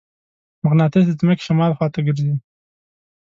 [0.63, 2.33] مقناطیس د ځمکې شمال خواته ګرځي.